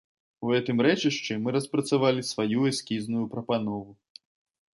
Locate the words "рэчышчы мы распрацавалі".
0.87-2.21